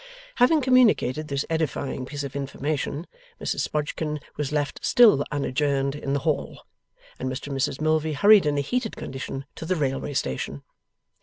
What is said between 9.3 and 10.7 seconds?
to the railway station.